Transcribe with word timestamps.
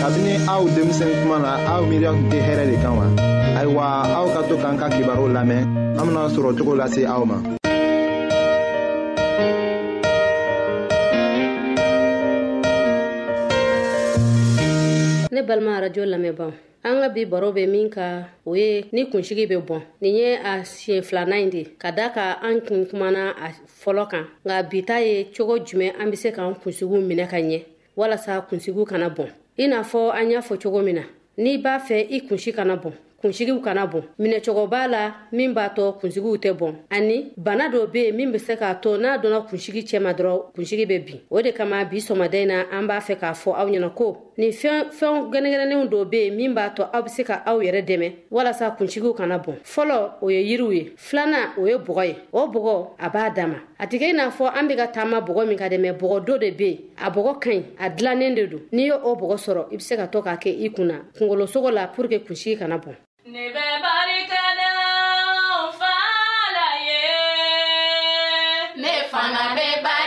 kabini 0.00 0.32
aw 0.52 0.62
denmisɛn 0.74 1.12
kuma 1.20 1.38
na 1.44 1.50
aw 1.74 1.82
miiriya 1.88 2.10
tun 2.14 2.26
tɛ 2.32 2.38
hɛrɛ 2.46 2.64
de 2.70 2.76
kan 2.82 2.94
wa 2.98 3.06
ayiwa 3.58 3.84
aw 4.18 4.26
ka 4.34 4.40
to 4.48 4.54
k'an 4.62 4.76
ka 4.80 4.86
kibaru 4.94 5.26
lamɛn 5.36 5.62
an 5.98 6.04
bena 6.06 6.22
sɔrɔ 6.34 6.50
cogo 6.58 6.72
lase 6.80 7.02
aw 7.04 7.22
ma 7.28 7.36
ne 15.32 15.40
balima 15.48 15.72
arajo 15.78 16.02
lamɛnbaw 16.12 16.50
an 16.84 16.94
ka 17.02 17.08
bi 17.14 17.24
baro 17.24 17.52
bɛ 17.52 17.68
min 17.70 17.90
ka 17.90 18.26
o 18.46 18.54
ye 18.56 18.86
ni 18.92 19.06
kunsigi 19.10 19.46
bɛ 19.46 19.56
bɔn 19.68 19.82
nin 20.00 20.14
ye 20.14 20.36
a 20.42 20.62
siɲɛ 20.64 21.02
filana 21.04 21.36
ye 21.40 21.50
de 21.50 21.62
ka 21.78 21.90
da 21.92 22.08
ka 22.10 22.38
an 22.42 22.60
kun 22.66 22.86
kumana 22.88 23.30
a 23.36 23.52
fɔlɔ 23.84 24.08
kan 24.10 24.24
nka 24.46 24.62
bi 24.70 24.82
ta 24.82 24.96
ye 24.98 25.24
cogo 25.36 25.58
jumɛn 25.58 25.92
an 26.00 26.10
be 26.10 26.16
se 26.16 26.30
k'an 26.32 26.54
kunsigiw 26.54 27.00
minɛ 27.04 27.28
ka 27.28 27.36
ɲɛ 27.36 27.62
walasa 27.96 28.40
kunsigiw 28.48 28.84
kana 28.88 29.10
bɔn 29.10 29.32
i 29.56 29.68
n'a 29.68 29.82
fɔ 29.82 30.10
an 30.12 30.30
y'a 30.30 30.40
fɔ 30.40 30.58
cogo 30.62 30.82
min 30.82 30.94
na 30.96 31.02
n'i 31.38 31.58
b'a 31.58 31.78
fɛ 31.78 32.06
i 32.10 32.26
kunsi 32.26 32.52
kana 32.52 32.76
bɔn 32.76 32.92
kunsigiw 33.20 33.60
kana 33.62 33.86
bɔn 33.86 34.02
minɛcogo 34.18 34.66
b'a 34.68 34.88
la 34.88 35.12
min 35.30 35.52
b'a 35.52 35.68
tɔ 35.76 36.00
kunsigiw 36.00 36.36
tɛ 36.38 36.52
bɔn 36.56 36.74
ani 36.90 37.32
bana 37.36 37.68
dɔ 37.68 37.90
be 37.92 38.02
yen 38.06 38.16
min 38.16 38.32
be 38.32 38.38
se 38.38 38.54
k'a 38.56 38.74
to 38.80 38.96
n'a 38.96 39.18
donna 39.20 39.40
kunsigi 39.42 39.82
cɛma 39.82 40.14
dɔrɔn 40.14 40.52
kunsigi 40.54 40.86
be 40.88 40.98
bin 40.98 41.20
o 41.30 41.40
de 41.42 41.52
kama 41.52 41.84
bi 41.84 41.98
sɔmaden 41.98 42.46
na 42.46 42.64
an 42.78 42.86
b'a 42.88 42.98
fɛ 43.02 43.16
k'a 43.18 43.32
fɔ 43.34 43.52
aw 43.58 43.66
ɲɛna 43.68 43.94
ko 43.94 44.32
nin 44.38 44.50
fɛn 44.52 44.88
fɛnw 44.90 45.30
gɛnɛgɛnɛnenw 45.32 45.88
dɔ 45.90 46.08
be 46.10 46.24
yen 46.24 46.36
min 46.36 46.54
b'a 46.54 46.70
tɔ 46.74 46.88
aw 46.92 47.02
be 47.02 47.10
se 47.10 47.22
ka 47.24 47.42
aw 47.44 47.58
yɛrɛ 47.60 47.84
dɛmɛ 47.86 48.12
walasa 48.30 48.70
kunsigiw 48.76 49.14
kana 49.14 49.38
bɔn 49.38 49.60
fɔlɔ 49.62 50.10
o 50.22 50.28
ye 50.30 50.42
yiriw 50.56 50.72
ye 50.74 50.90
filana 50.96 51.52
o 51.58 51.66
ye 51.66 51.74
bɔgɔ 51.76 52.06
ye 52.08 52.16
o 52.32 52.48
bɔgɔ 52.48 52.86
a 52.98 53.08
b'a 53.10 53.30
dama 53.34 53.60
a 53.82 53.84
tɛ 53.90 53.96
kɛ 54.00 54.06
i 54.10 54.14
n'a 54.14 54.30
fɔ 54.30 54.44
an 54.58 54.68
bɛ 54.68 54.74
ka 54.80 54.86
taama 54.94 55.18
bɔgɔ 55.26 55.42
min 55.48 55.58
ka 55.58 55.66
dɛ 55.72 55.76
mɛ 55.84 55.90
bɔgɔ 56.00 56.16
dɔ 56.26 56.34
de 56.42 56.48
bɛ 56.58 56.64
yen 56.70 56.78
a 57.04 57.06
bɔgɔ 57.10 57.32
ka 57.42 57.50
ɲi 57.50 57.62
a 57.84 57.86
dilannen 57.90 58.34
de 58.36 58.46
don 58.46 58.60
n'i 58.70 58.82
y'o 58.90 58.94
o 59.02 59.16
bɔgɔ 59.20 59.36
sɔrɔ 59.44 59.62
i 59.74 59.76
bɛ 59.78 59.82
se 59.86 59.94
ka 59.96 60.06
to 60.06 60.18
k'a 60.22 60.36
kɛ 60.42 60.50
i 60.64 60.66
kunna 60.74 60.96
kungolosogo 61.18 61.70
la 61.74 61.88
pour 61.88 62.06
que 62.08 62.18
kunsigi 62.24 62.56
kana 62.60 62.76
bɔn. 62.78 62.94
ne 63.26 63.42
bɛ 63.54 63.64
barika 63.82 64.40
da 64.58 64.70
o 65.66 65.72
fa 65.78 65.94
la 66.56 66.68
ye 66.86 67.00
ne 68.82 68.90
fana 69.10 69.42
bɛ 69.58 69.66
barika. 69.84 70.01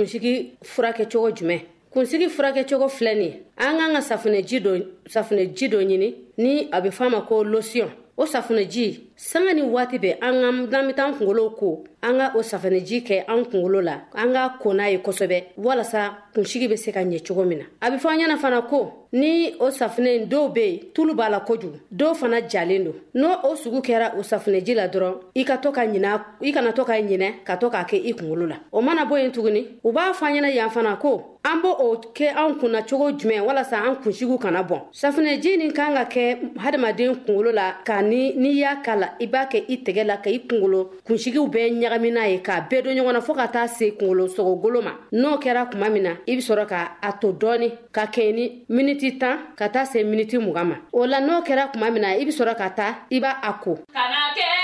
kunsigi 0.00 0.34
furakɛ 0.64 1.04
cogo 1.12 1.30
jumɛn 1.36 1.60
kunsigi 1.92 2.28
furakɛcogo 2.28 2.88
filɛ 2.88 3.14
nin 3.14 3.30
ye 3.32 3.42
an 3.56 3.76
kan 3.78 3.92
ka 3.94 4.00
safunɛji 4.00 4.58
dɔ 4.64 4.72
safunɛji 5.12 5.66
dɔ 5.72 5.78
ɲini 5.88 6.14
ni 6.38 6.68
a 6.72 6.80
bɛ 6.80 6.90
fɔ 6.90 7.06
a 7.06 7.10
ma 7.10 7.20
ko 7.28 7.44
losiyɔn 7.44 7.90
o 8.16 8.24
safunɛji 8.24 9.00
sanga 9.22 9.52
ni 9.52 9.62
waati 9.62 9.98
bɛ 9.98 10.16
an 10.22 10.32
ka 10.40 10.52
n'an 10.76 10.86
bɛ 10.88 10.94
taa 10.96 11.12
kungolow 11.12 11.50
ko 11.52 11.84
an 12.02 12.16
ka 12.16 12.32
o 12.36 12.40
safinɛji 12.40 13.02
kɛ 13.04 13.24
an 13.28 13.44
kungolo 13.44 13.82
la 13.84 14.06
an 14.16 14.32
ka 14.32 14.56
ko 14.58 14.72
n'a 14.72 14.88
ye 14.88 14.96
kosɛbɛ 15.04 15.44
walasa 15.60 16.16
kunsigi 16.34 16.68
bɛ 16.72 16.76
se 16.78 16.90
ka 16.90 17.00
ɲɛ 17.04 17.20
cogo 17.28 17.44
min 17.44 17.58
na 17.60 17.64
a 17.84 17.90
bɛ 17.90 17.98
fɔ 18.00 18.08
an 18.08 18.18
ɲɛna 18.24 18.38
fana 18.40 18.62
ko 18.64 19.04
ni 19.12 19.52
o 19.60 19.68
safinɛ 19.68 20.24
dɔw 20.26 20.52
bɛ 20.56 20.60
yen 20.64 20.78
tulu 20.94 21.12
b'a 21.14 21.28
la 21.28 21.40
kojugu 21.44 21.76
dɔw 21.94 22.14
fana 22.16 22.48
jalen 22.48 22.84
don 22.84 22.94
n'o 23.14 23.28
o 23.44 23.54
sugu 23.56 23.80
kɛra 23.84 24.16
o 24.18 24.22
safinɛji 24.24 24.74
la 24.74 24.88
dɔrɔn 24.88 25.14
i 25.36 25.44
ka 25.44 25.56
to 25.58 25.70
ka 25.70 25.82
ɲina 25.86 26.20
i 26.40 26.50
kana 26.52 26.72
to 26.72 26.84
ka 26.84 26.92
ɲinɛ 26.92 27.44
ka 27.44 27.56
to 27.58 27.68
k'a 27.68 27.84
kɛ 27.84 28.00
i 28.06 28.12
kungolo 28.14 28.46
la 28.48 28.56
o 28.72 28.80
mana 28.80 29.04
bɔ 29.04 29.20
yen 29.22 29.32
tuguni 29.32 29.66
u 29.84 29.92
b'a 29.92 30.14
fɔ 30.14 30.24
an 30.24 30.32
ɲɛna 30.44 30.54
yan 30.54 30.70
fana 30.70 30.96
ko 30.98 31.36
an 31.44 31.60
b' 31.60 31.68
o 31.68 31.94
kɛ 32.14 32.32
an 32.36 32.56
kunna 32.58 32.82
cogo 32.88 33.12
jumɛn 33.12 33.42
walasa 33.44 33.84
an 33.86 33.96
kunsigiw 34.02 34.38
kana 34.40 34.62
bɔn 34.64 34.88
safinɛji 34.94 35.58
nin 35.58 35.72
kan 35.72 35.92
ka 35.94 36.04
kɛ 36.08 36.56
hadamaden 36.56 37.16
kungolo 37.26 37.52
la 37.52 37.72
ka 37.84 38.00
ni 38.00 38.32
n'i 38.34 38.54
y'a 38.60 38.80
k'a 38.82 38.96
la 38.98 39.09
la 39.10 39.10
i 39.18 39.26
b'a 39.26 39.46
kɛ 39.46 39.58
i 39.68 39.76
tɛgɛ 39.84 40.04
la 40.04 40.16
ka 40.16 40.30
i 40.30 40.38
kungolo 40.48 40.90
kunsigiw 41.06 41.46
bɛɛ 41.46 41.70
ɲagami 41.80 42.10
n'a 42.12 42.26
ye 42.28 42.38
k'a 42.40 42.68
bɛɛ 42.68 42.82
don 42.84 42.94
ɲɔgɔn 42.94 43.12
na 43.12 43.20
fɔɔ 43.20 43.34
ka 43.36 43.46
taa 43.48 43.66
se 43.66 43.90
kungolo 44.00 44.26
sogogolo 44.28 44.82
ma 44.82 44.92
n'o 45.12 45.38
kɛra 45.40 45.70
kuma 45.70 45.90
min 45.90 46.02
na 46.02 46.10
i 46.26 46.34
be 46.36 46.40
sɔrɔ 46.42 46.66
ka 46.68 46.96
a 47.02 47.12
to 47.20 47.32
dɔɔni 47.32 47.72
ka 47.92 48.06
kɛɲɛ 48.06 48.34
ni 48.34 48.64
miniti 48.68 49.18
tan 49.18 49.38
ka 49.56 49.68
taa 49.68 49.84
se 49.84 50.02
miniti 50.04 50.38
mugan 50.38 50.66
ma 50.68 50.76
o 50.92 51.04
la 51.06 51.20
n'o 51.20 51.42
kɛra 51.44 51.72
kuma 51.72 51.90
min 51.90 52.02
na 52.02 52.08
i 52.16 52.24
be 52.24 52.30
sɔrɔ 52.30 52.56
ka 52.56 52.68
taa 52.70 52.98
i 53.10 53.20
b'a 53.20 53.38
a 53.42 53.52
ko 53.62 53.74
kana 53.92 54.32
kɛ 54.36 54.59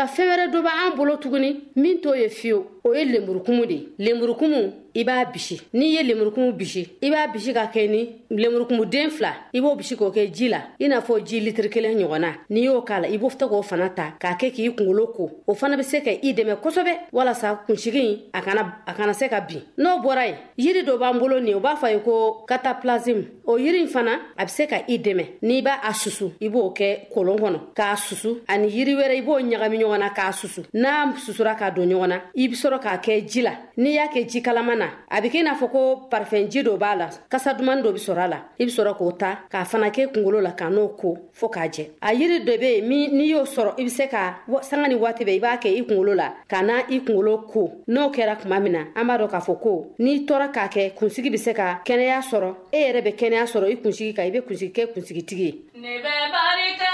nka 0.00 0.06
fɛn 0.08 0.28
wɛrɛ 0.30 0.46
dɔ 0.52 0.62
b' 0.62 0.66
an 0.86 0.96
bolo 0.96 1.16
tuguni 1.18 1.60
min 1.76 2.00
t'o 2.00 2.14
ye 2.14 2.28
fiyewu 2.28 2.64
o 2.84 2.94
ye 2.94 3.04
lenburukumu 3.04 3.66
de 3.66 3.74
ye 3.74 3.86
lenburukumu 3.98 4.72
i 4.94 5.04
b'a 5.04 5.24
bisi 5.26 5.60
n'i 5.74 5.86
ye 5.92 6.02
lenburukumu 6.02 6.52
bisi 6.56 6.82
i 7.02 7.10
b'a 7.10 7.26
bisi 7.30 7.52
ka 7.52 7.66
kɛ 7.68 7.88
ni 7.88 8.08
lenburukumuden 8.30 9.10
fila 9.10 9.32
i 9.52 9.60
b'o 9.60 9.76
bisi 9.76 9.96
k'o 9.96 10.08
kɛ 10.10 10.32
ji 10.32 10.48
la 10.48 10.60
i 10.80 10.88
n'a 10.88 11.00
fɔ 11.00 11.20
ji 11.22 11.40
litiri 11.40 11.68
kelen 11.68 11.98
ɲɔgɔnna 12.00 12.30
n'i 12.50 12.64
y'o 12.64 12.80
k'a 12.82 13.00
la 13.00 13.08
i 13.10 13.18
b'o 13.18 13.28
ta 13.36 13.46
k'o 13.46 13.60
fana 13.62 13.90
ta 13.94 14.14
k'a 14.18 14.32
kɛ 14.40 14.50
k'i 14.54 14.70
kungolo 14.74 15.08
ko 15.14 15.28
o 15.46 15.54
fana 15.54 15.76
be 15.76 15.82
se 15.82 16.00
ka 16.00 16.10
i 16.10 16.32
dɛmɛ 16.32 16.56
kosɛbɛ 16.62 17.10
walasa 17.12 17.60
kunsigi 17.66 18.22
a 18.32 18.40
kana 18.40 18.80
a 18.86 18.94
kana 18.94 19.12
se 19.12 19.28
ka 19.28 19.40
bin 19.42 19.62
n'o 19.78 20.00
bɔra 20.02 20.26
ye 20.28 20.34
yiri 20.56 20.82
dɔ 20.86 20.96
b'an 20.98 21.18
bolo 21.18 21.38
nin 21.38 21.54
o 21.56 21.60
b'a 21.60 21.76
fɔ 21.76 21.92
ye 21.92 22.00
ko 22.00 22.46
kataplasime 22.48 23.26
o 23.44 23.58
yiri 23.58 23.86
fana 23.86 24.12
a 24.38 24.44
be 24.46 24.50
se 24.50 24.66
ka 24.66 24.78
i 24.88 24.96
dɛmɛ 24.98 25.26
n'i 25.42 25.60
b'a 25.62 25.80
a 25.84 25.92
susu 25.92 26.32
i 26.40 26.48
b'o 26.48 26.72
kɛ 26.74 27.08
kolon 27.12 27.36
kɔnɔ 27.36 27.58
k'a 27.76 27.94
susu 27.96 28.40
ani 28.48 28.68
yiri 28.68 28.94
wɛrɛ 28.96 29.16
i 29.18 29.22
b'o 29.22 29.38
ɲagami 29.42 29.76
ɲɔgɔn 29.78 29.89
ɲɔgɔn 29.90 29.98
na 29.98 30.10
k'a 30.10 30.32
susu 30.32 30.62
n'a 30.74 31.14
susura 31.18 31.54
k'a 31.54 31.70
don 31.74 31.86
ɲɔgɔn 31.88 32.08
na 32.08 32.16
i 32.34 32.48
be 32.48 32.54
sɔrɔ 32.56 32.78
k'a 32.80 32.98
kɛ 33.02 33.26
ji 33.28 33.42
la 33.42 33.52
n'i 33.76 33.92
y'a 33.94 34.06
kɛ 34.08 34.26
ji 34.28 34.42
kalaman 34.42 34.78
na 34.78 34.86
a 35.10 35.20
be 35.20 35.28
kɛ 35.28 35.38
i 35.38 35.42
n'a 35.42 35.54
fɔ 35.54 35.70
ko 35.70 36.08
parifɛn 36.10 36.48
ji 36.50 36.62
dɔ 36.62 36.76
b'a 36.78 36.96
la 36.96 37.08
kasa 37.30 37.54
duman 37.54 37.82
dɔ 37.82 37.92
be 37.92 37.98
sɔrɔ 37.98 38.24
a 38.24 38.28
la 38.28 38.36
i 38.58 38.64
be 38.64 38.70
sɔrɔ 38.70 38.96
k'o 38.96 39.12
ta 39.18 39.38
k'a 39.50 39.64
fana 39.66 39.90
kɛ 39.90 40.12
kungolo 40.12 40.40
la 40.42 40.52
ka 40.52 40.68
n'o 40.70 40.88
ko 40.96 41.16
fɔɔ 41.40 41.50
k'a 41.50 41.68
jɛ 41.68 41.84
a 42.02 42.14
yiri 42.14 42.40
dɔ 42.46 42.58
be 42.60 42.80
min 42.82 43.10
n'i 43.16 43.26
y'o 43.32 43.44
sɔrɔ 43.44 43.74
i 43.78 43.84
be 43.84 43.90
se 43.90 44.06
ka 44.08 44.40
sanga 44.62 44.88
ni 44.88 44.94
waati 44.94 45.24
bɛ 45.24 45.32
i 45.36 45.40
b'a 45.40 45.56
kɛ 45.58 45.68
i 45.78 45.82
kungolo 45.84 46.14
la 46.16 46.34
ka 46.48 46.62
na 46.62 46.78
i 46.88 47.00
kungolo 47.00 47.46
ko 47.50 47.82
n'o 47.88 48.10
kɛra 48.14 48.36
kuma 48.40 48.60
min 48.60 48.72
na 48.72 48.82
an 48.94 49.06
b'a 49.06 49.18
dɔn 49.18 49.30
k'a 49.30 49.40
fɔ 49.42 49.60
ko 49.62 49.94
n'i 49.98 50.26
tɔɔra 50.26 50.52
k'a 50.52 50.68
kɛ 50.68 50.94
kunsigi 50.96 51.30
be 51.32 51.36
se 51.36 51.52
ka 51.54 51.80
kɛnɛya 51.84 52.20
sɔrɔ 52.30 52.54
e 52.72 52.78
yɛrɛ 52.84 53.02
be 53.04 53.10
kɛnɛya 53.12 53.44
sɔrɔ 53.52 53.66
i 53.70 53.74
kunsigi 53.76 54.14
kan 54.16 54.26
i 54.26 54.30
be 54.30 54.40
kunsigi 54.42 54.72
kɛ 54.72 54.92
kunsigitigi 54.92 55.40
ye 55.40 56.89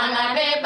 Juana 0.00 0.32
baby. 0.34 0.59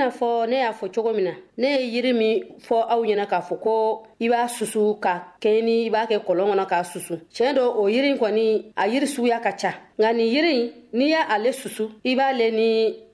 n'a 0.00 0.10
fɔ 0.10 0.46
ne 0.48 0.56
y'a 0.64 0.72
fɔ 0.72 0.86
cogo 0.94 1.12
min 1.12 1.24
na 1.28 1.32
ne 1.58 1.68
ye 1.76 1.86
yiri 1.94 2.12
min 2.20 2.34
fɔ 2.66 2.76
aw 2.94 3.00
ɲɛna 3.08 3.26
k'a 3.30 3.40
fɔ 3.48 3.54
ko 3.64 3.72
i 4.24 4.26
b'a 4.30 4.40
susu 4.56 4.80
ka 5.04 5.12
kɛɲɛ 5.42 5.60
ni 5.68 5.74
i 5.86 5.90
b'a 5.94 6.02
kɛ 6.10 6.16
kɔlɔn 6.26 6.48
kɔnɔ 6.50 6.64
k'a 6.72 6.82
susu 6.92 7.14
tiɲɛ 7.34 7.52
dɔ 7.58 7.64
o 7.80 7.82
yiri 7.94 8.10
kɔni 8.20 8.44
a 8.82 8.84
yiri 8.92 9.06
suguya 9.14 9.38
ka 9.46 9.52
ca 9.60 9.72
nka 9.98 10.10
nin 10.18 10.28
yiri 10.34 10.52
n'i 10.96 11.06
y'ale 11.14 11.50
susu 11.62 11.84
i 12.10 12.12
b'ale 12.18 12.46
ni 12.58 12.68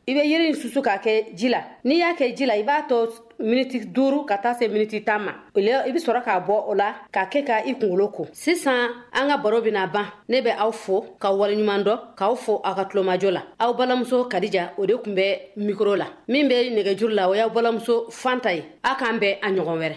i 0.09 0.15
bɛ 0.15 0.23
yiri 0.25 0.55
susu 0.55 0.81
k'a 0.83 0.97
kɛ 1.05 1.35
ji 1.35 1.49
la 1.49 1.61
n'i 1.85 1.97
y'a 1.97 2.13
kɛ 2.15 2.37
ji 2.37 2.47
la 2.47 2.55
i 2.55 2.63
b'a 2.63 2.87
to 2.89 2.97
miniti 3.41 3.87
duuru 3.93 4.25
ka 4.25 4.37
taa 4.39 4.55
se 4.55 4.69
miniti 4.69 5.03
tan 5.05 5.19
ma 5.25 5.33
o 5.55 5.61
la 5.61 5.83
i 5.89 5.93
bɛ 5.93 5.99
sɔrɔ 6.05 6.21
k'a 6.25 6.47
bɔ 6.47 6.55
o 6.71 6.75
la 6.75 6.95
k'a 7.15 7.25
kɛ 7.33 7.45
ka 7.47 7.57
i 7.67 7.73
kunkolo 7.75 8.09
ko 8.13 8.27
sisan 8.33 8.87
an 9.13 9.29
ka 9.29 9.37
baro 9.43 9.61
bɛna 9.61 9.91
ban 9.93 10.07
ne 10.29 10.41
bɛ 10.43 10.53
aw 10.59 10.71
fo 10.71 11.01
ka 11.19 11.33
waleɲuman 11.33 11.83
dɔ 11.87 11.95
k'aw 12.19 12.35
fo 12.37 12.61
aw 12.65 12.75
ka 12.75 12.85
tulomajɔ 12.85 13.31
la 13.33 13.43
aw 13.59 13.73
balamuso 13.73 14.29
kadija 14.31 14.75
o 14.79 14.87
de 14.87 14.95
tun 15.03 15.15
bɛ 15.17 15.41
mikoro 15.57 15.97
la 15.99 16.07
min 16.29 16.47
bɛ 16.49 16.57
nɛgɛjuru 16.75 17.13
la 17.13 17.27
o 17.29 17.35
y'aw 17.35 17.51
balamuso 17.51 18.09
fanta 18.13 18.53
ye 18.55 18.63
aw 18.85 18.95
k'an 18.97 19.19
bɛn 19.19 19.39
a 19.43 19.49
ɲɔgɔn 19.51 19.79
wɛrɛ 19.83 19.97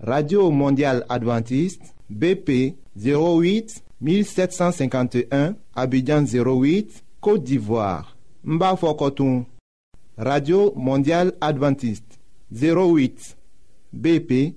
radio 0.00 0.50
mondial 0.50 1.04
Adventiste, 1.10 1.82
bp 2.08 2.74
08 2.96 3.82
1751 4.00 5.52
abidjan 5.74 6.22
08 6.24 7.04
côte 7.20 7.44
d'ivoire 7.44 8.16
Mba 8.44 8.74
radio 10.16 10.72
mondial 10.74 11.32
adventiste 11.42 12.18
08 12.50 13.36
bp 13.92 14.56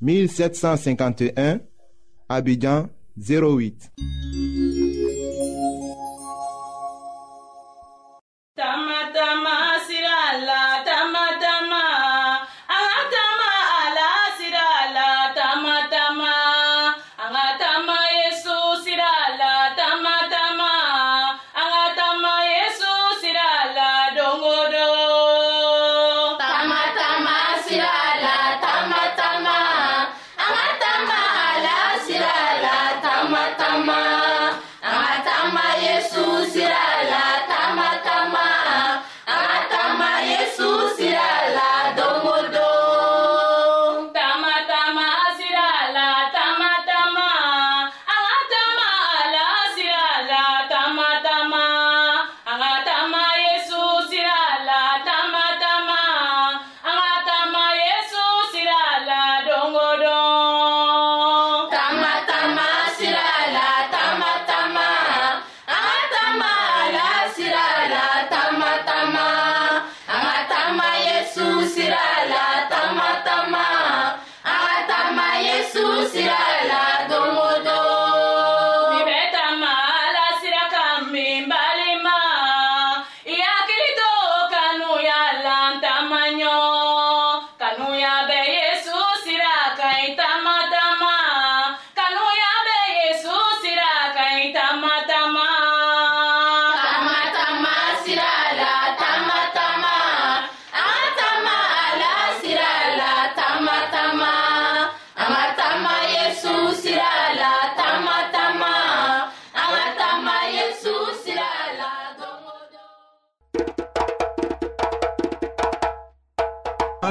1751 0.00 1.60
abidjan 2.28 2.88
08 3.16 3.92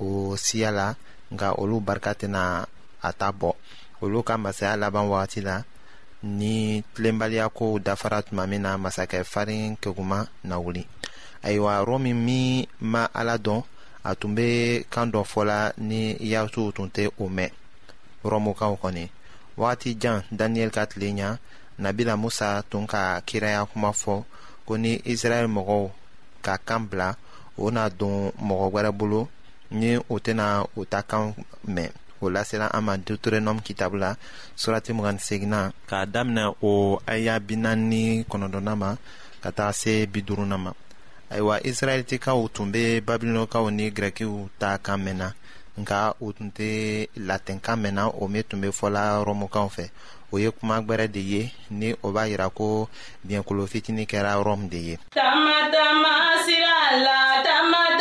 o 0.00 0.36
siya 0.36 0.70
la 0.74 0.88
nka 1.34 1.48
olu 1.60 1.76
barika 1.86 2.12
tɛna 2.20 2.42
a 3.02 3.10
ta 3.18 3.28
bɔ 3.38 3.50
olu 4.02 4.18
ka 4.28 4.34
masaya 4.44 4.76
laban 4.82 5.06
wagati 5.12 5.40
la 5.48 5.56
ni 6.38 6.54
tilenbaliya 6.94 7.46
kow 7.56 7.70
dafara 7.86 8.18
tuma 8.26 8.42
min 8.50 8.62
na 8.64 8.70
masakɛ 8.84 9.18
farin 9.32 9.70
keguma 9.82 10.18
na 10.48 10.54
wuli 10.64 10.82
ayiwa 11.46 11.72
romi 11.88 12.12
min 12.26 12.44
ma 12.92 13.02
ala 13.20 13.34
dɔn 13.46 13.60
a 14.04 14.10
tun 14.18 14.32
be 14.36 14.46
kan 14.92 15.06
dɔ 15.12 15.20
fɔla 15.32 15.58
ni 15.88 16.00
yasuw 16.32 16.68
tun 16.76 16.88
tɛ 16.94 17.04
o 17.18 17.24
mɛn 17.36 17.50
rɔmukaw 18.30 18.72
kɔni 18.82 19.04
wagati 19.60 19.90
jan 20.02 20.18
daniyɛli 20.38 20.72
ka 20.76 20.82
tile 20.90 21.08
ɲa 21.18 21.28
nabila 21.82 22.14
musa 22.22 22.48
tun 22.70 22.84
ka 22.92 23.02
kiraya 23.28 23.62
kuma 23.70 23.90
fɔ 24.02 24.14
ko 24.66 24.72
ni 24.82 24.92
israɛl 25.12 25.46
mɔgɔw 25.56 25.84
ka 26.44 26.54
kan 26.66 26.82
bila 26.88 27.08
o 27.56 27.64
na 27.74 27.88
don 27.98 28.16
mɔgɔ 28.48 28.66
wɛrɛ 28.74 28.92
bolo 28.98 29.22
ni 29.70 29.96
o 30.08 30.18
tɛna 30.18 30.64
o 30.76 30.80
ta 30.90 31.02
kan 31.02 31.34
mɛn 31.74 31.90
o 32.20 32.30
lasela 32.30 32.66
an 32.72 32.82
ma 32.84 32.96
deuteronɔme 32.96 33.60
kitabu 33.62 33.96
la 33.96 34.16
surati 34.56 34.92
mugani 34.92 35.18
segina 35.18 35.72
k'a 35.88 36.06
daminɛ 36.06 36.54
o 36.62 37.00
aya 37.06 37.40
binaani 37.40 37.82
ni 37.88 38.22
kɔnɔdɔna 38.24 38.76
ma 38.76 38.96
ka 39.42 39.50
taga 39.52 39.72
se 39.72 40.06
bi 40.06 40.22
duruna 40.22 40.56
ma 40.58 40.72
ayiwa 41.30 41.60
israɛlitikaw 41.62 42.48
tun 42.54 42.70
be 42.72 43.00
babilɔnkaw 43.00 43.70
ni 43.72 43.90
grɛkiw 43.90 44.48
ta 44.58 44.78
kan 44.78 45.02
mɛnna 45.04 45.32
nka 45.80 46.14
o 46.20 46.32
tun 46.32 46.50
tɛ 46.50 47.08
latinkan 47.16 47.82
mɛnna 47.82 48.14
o 48.22 48.28
min 48.28 48.42
tun 48.44 48.60
be 48.60 48.68
fɔla 48.68 49.24
rɔmukaw 49.26 49.66
fɛ 49.68 49.90
o 50.32 50.38
ye 50.38 50.50
kuma 50.52 50.80
gwɛrɛ 50.82 51.10
de 51.12 51.20
ye 51.20 51.52
ni 51.70 51.92
o 52.02 52.12
b'a 52.12 52.26
yira 52.28 52.48
ko 52.54 52.88
biɲɛkolo 53.26 53.66
fitini 53.68 54.06
kɛra 54.06 54.38
rɔmu 54.42 54.70
de 54.70 54.78
ye 54.78 54.96
tama 55.10 55.68
tama 55.72 56.38
sira 56.46 57.02
la 57.04 57.42
tama 57.42 57.95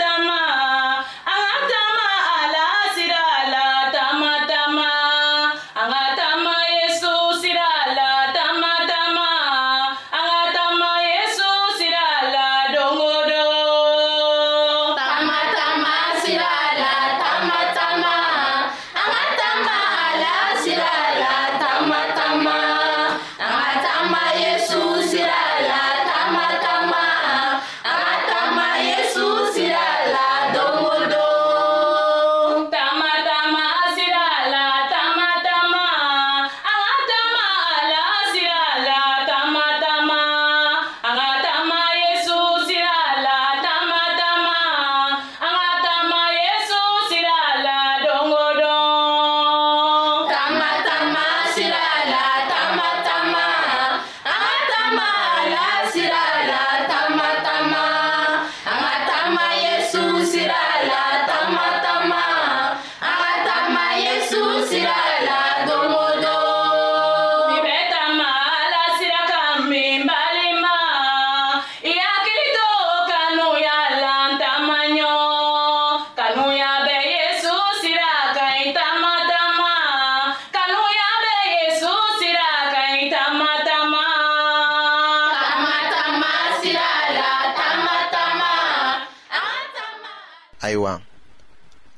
ayiwa 90.75 90.93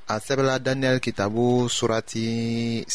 a 0.07 0.15
sɛbɛla 0.25 0.55
daniyɛli 0.65 0.99
kitabu 1.05 1.45
surati 1.75 2.25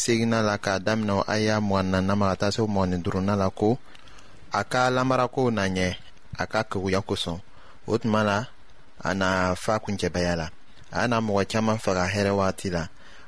segina 0.01 0.39
la 0.47 0.55
k'a 0.63 0.75
daminɛ 0.85 1.17
aya 1.35 1.55
mɔganina 1.69 2.13
ma 2.19 2.31
ka 2.31 2.35
taa 2.41 2.51
se 2.55 2.61
mɔgɔni 2.75 2.97
duruna 3.03 3.35
la 3.41 3.47
ko 3.59 3.69
a 4.51 4.61
ka 4.71 4.83
lamarakow 4.95 5.47
na 5.51 5.63
ɲɛ 5.75 5.89
a 6.41 6.47
ka 6.51 6.61
keguya 6.71 6.99
kosɔn 7.09 7.37
o 7.85 7.93
tuma 8.01 8.23
la 8.23 8.37
a 9.03 9.11
na 9.19 9.27
fa 9.63 9.77
kuncɛbaya 9.83 10.33
la 10.39 10.47
a 10.89 11.03
na 11.11 11.17
mɔgɔ 11.19 11.43
caaman 11.51 11.77
faga 11.83 12.03
hɛrɛ 12.13 12.31
wagati 12.39 12.69
la 12.71 12.83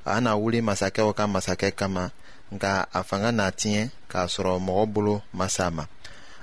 a 0.05 0.15
na 0.23 0.31
wuli 0.39 0.59
masakɛw 0.65 1.11
ka 1.17 1.23
masakɛ 1.27 1.75
kama 1.75 2.09
nka 2.55 2.87
a 2.93 3.01
fanga 3.03 3.31
n'a 3.35 3.51
tiɲɛ 3.59 3.91
k'a 4.09 4.27
sɔrɔ 4.33 4.63
mɔgɔ 4.65 4.83
bolo 4.93 5.15
masa 5.35 5.67
ma 5.69 5.83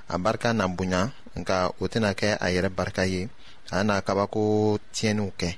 a 0.07 0.15
barika 0.19 0.53
na 0.53 0.67
bonya 0.69 1.09
nka 1.35 1.73
o 1.81 1.87
tena 1.89 2.13
kɛ 2.13 2.37
a 2.39 2.47
yɛrɛ 2.53 2.69
barika 2.69 3.03
ye 3.09 3.27
a 3.73 3.83
na 3.83 4.01
kabako 4.05 4.77
tiɲɛniw 4.93 5.31
kɛ 5.33 5.57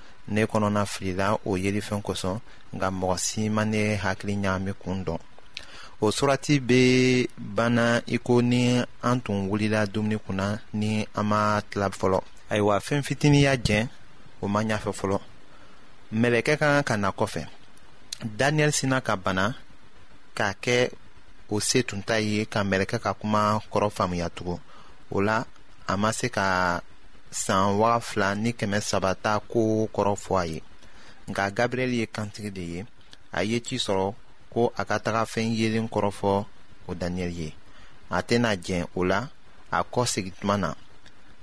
ne 0.35 0.43
kɔnɔna 0.51 0.81
filila 0.93 1.27
o 1.49 1.57
yelifɛn 1.63 2.01
kosɔn 2.07 2.37
nka 2.73 2.87
mɔgɔ 2.99 3.15
si 3.25 3.41
ma 3.55 3.63
ne 3.73 3.83
hakili 4.03 4.33
ɲagami 4.43 4.73
kun 4.81 4.97
dɔn 5.07 5.19
o 6.03 6.07
surati 6.17 6.53
bɛ 6.69 6.81
banna 7.55 7.85
i 8.07 8.17
ko 8.25 8.33
ni 8.51 8.63
an 9.09 9.17
tun 9.23 9.39
wulila 9.49 9.79
dumuni 9.93 10.17
kunna 10.25 10.47
ni 10.81 10.91
an 11.19 11.25
ma 11.31 11.41
tila 11.69 11.87
fɔlɔ 11.99 12.19
ayiwa 12.51 12.75
fɛn 12.85 12.99
fitinin 13.07 13.41
y'a 13.45 13.55
jɛn 13.67 13.85
o 14.41 14.45
ma 14.53 14.59
ɲɛfɛ 14.69 14.91
fɔlɔ 14.99 15.19
mɛlɛkɛ 16.21 16.53
ka 16.59 16.67
ka 16.89 16.95
na 17.03 17.09
kɔfɛ 17.19 17.43
daniyɛli 18.39 18.71
sina 18.79 18.97
ka 19.07 19.13
bana 19.17 19.45
k'a 20.35 20.49
kɛ 20.63 20.77
o 21.53 21.59
se 21.59 21.83
tun 21.83 22.01
ta 22.07 22.15
ye 22.19 22.45
ka 22.45 22.59
mɛlɛkɛ 22.63 22.97
ka 23.03 23.13
kuma 23.19 23.59
kɔrɔ 23.71 23.89
faamuya 23.95 24.29
tugun 24.35 24.59
o 25.11 25.19
la 25.19 25.43
a 25.87 25.97
ma 25.97 26.11
se 26.13 26.29
ka 26.29 26.81
san 27.31 27.79
waga 27.79 27.99
fila 28.03 28.29
ni 28.41 28.51
kɛmɛ 28.59 28.77
saba 28.89 29.11
ta 29.23 29.33
ko 29.51 29.59
kɔrɔ 29.95 30.13
fɔ 30.23 30.33
a 30.37 30.43
ye 30.51 30.59
nka 31.29 31.43
gabriyɛli 31.57 31.97
ye 32.01 32.05
kantigi 32.15 32.51
de 32.57 32.61
ye 32.73 32.81
a 33.31 33.39
ye 33.49 33.57
ci 33.65 33.75
sɔrɔ 33.85 34.13
ko 34.53 34.61
a 34.79 34.83
ka 34.89 34.97
taga 35.05 35.23
fɛn 35.33 35.47
yelen 35.59 35.87
kɔrɔ 35.93 36.11
fɔ 36.19 36.45
o 36.89 36.93
daniyɛli 37.01 37.33
ye 37.39 37.49
a 38.09 38.19
tɛna 38.27 38.49
jɛn 38.65 38.85
o 38.95 39.01
la 39.03 39.29
a 39.71 39.83
kɔ 39.83 40.01
tuma 40.39 40.57
na 40.59 40.73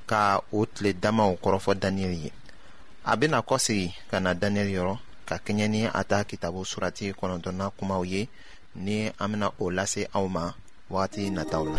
ka 0.07 0.41
o 0.53 0.65
tile 0.67 0.93
damaw 0.93 1.37
kɔrɔfɔ 1.43 1.73
daniyɛli 1.81 2.25
ye 2.25 2.33
a 3.05 3.17
bena 3.17 3.41
kɔsegi 3.43 3.95
ka 4.11 4.21
na 4.21 4.35
daniyɛli 4.35 4.73
yɔrɔ 4.77 4.99
ka 5.27 5.37
kɛɲɛ 5.39 5.69
ni 5.71 5.85
a 5.87 6.05
ta 6.05 6.23
kitabu 6.25 6.65
surati 6.69 7.13
kɔnɔntɔna 7.17 7.71
kumaw 7.79 8.03
ye 8.05 8.29
ni 8.75 9.11
an 9.19 9.31
bena 9.33 9.53
o 9.59 9.71
lase 9.73 10.07
aw 10.13 10.27
ma 10.29 10.53
wagati 10.91 11.31
nataw 11.33 11.65
la 11.65 11.79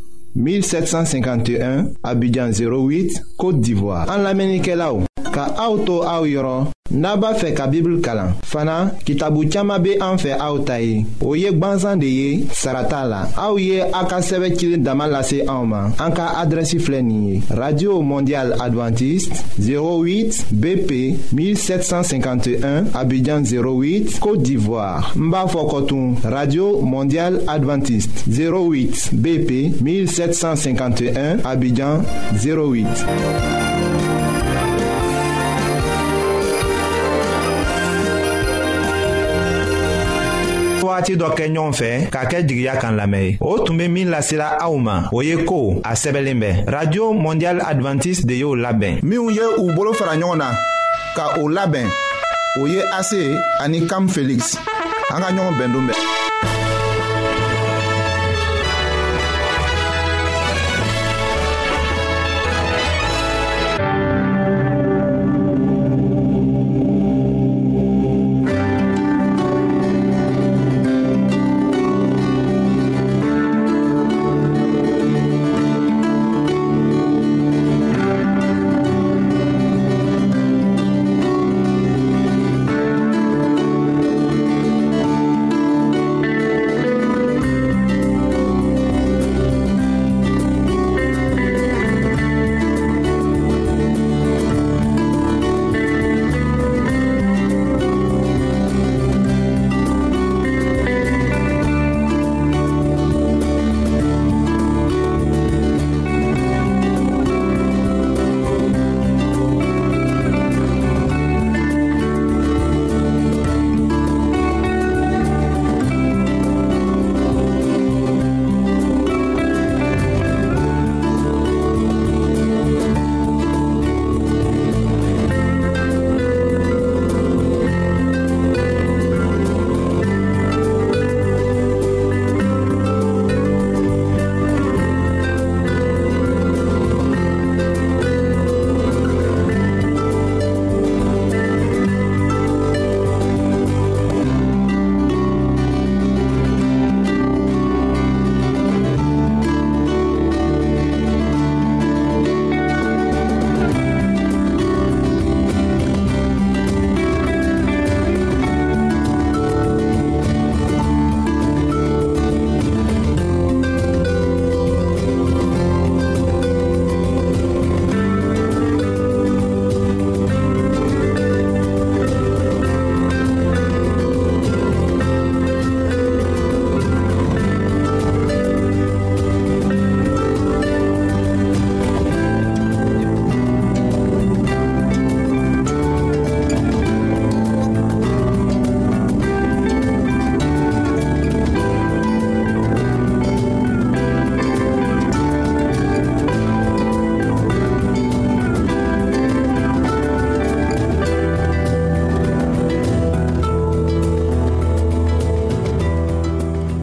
1751, 0.35 1.87
Abidjan 2.03 2.49
08, 2.51 3.21
Côte 3.37 3.59
d'Ivoire 3.59 4.07
En 4.09 4.21
l'Amérique 4.21 4.71
Ka 5.33 5.47
auto 5.69 6.03
Naba 6.93 7.29
b'a 7.33 7.39
fɛ 7.39 7.53
kalan 8.03 8.33
fana 8.45 8.91
kitabu 9.05 9.49
caaman 9.49 9.81
be 9.81 9.93
an 10.01 10.17
fɛ 10.17 10.35
aw 10.37 10.57
ta 10.65 10.75
ye 10.79 11.05
o 11.21 11.33
ye 11.35 11.47
radio 17.51 18.01
mondial 18.01 18.55
adventiste 18.59 19.33
08 19.57 20.45
bp 20.51 20.91
1751 21.33 22.85
abidjan 22.93 23.41
08 23.43 24.19
côte 24.19 24.41
d'ivoire 24.43 25.13
n 25.15 26.15
radio 26.23 26.81
mondial 26.81 27.41
adventiste 27.47 28.25
08 28.27 29.11
bp 29.15 29.81
1751 29.81 31.37
abidjan 31.45 32.01
08 32.35 33.90
wagati 40.91 41.13
dɔ 41.21 41.27
kɛ 41.37 41.45
ɲɔgɔn 41.55 41.71
fɛ 41.79 41.89
k'a 42.13 42.23
kɛ 42.31 42.37
jigiya 42.47 42.73
kan 42.81 42.95
lamɛn 42.99 43.23
ye 43.23 43.37
o 43.39 43.57
tun 43.63 43.75
min 43.77 44.09
lasela 44.09 44.57
aw 44.59 44.75
ma 44.77 45.07
o 45.13 45.21
ko 45.47 45.79
a 45.85 45.95
sebelimbe. 45.95 46.65
radio 46.69 47.13
mondial 47.13 47.61
adventiste 47.61 48.25
de 48.25 48.33
y'o 48.41 48.55
labɛn 48.55 48.99
minw 49.03 49.29
ye 49.31 49.41
u 49.57 49.73
bolo 49.75 49.93
fara 49.93 50.15
ɲɔgɔn 50.17 50.37
na 50.37 50.51
ka 51.15 51.39
o 51.41 51.47
labɛn 51.47 51.87
o 52.61 52.65
ye 52.67 52.81
ase 52.99 53.37
ani 53.61 53.87
kam 53.87 54.09
felix 54.09 54.57
an 55.13 55.21
ka 55.23 55.29
ɲɔgɔn 55.31 55.57
bɛndon 55.59 56.50